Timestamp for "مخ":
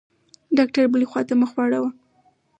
1.41-1.49